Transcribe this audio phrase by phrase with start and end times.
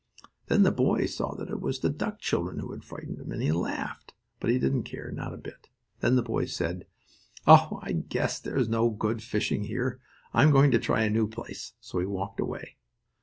[0.47, 3.39] Then the boy saw that it was the duck children who had frightened him, and
[3.39, 5.69] he laughed; but they didn't care, not a bit.
[5.99, 6.87] Then the boy said:
[7.45, 10.01] "Oh, I guess there is no good fishing here.
[10.33, 12.77] I'm going to try a new place," so he walked away.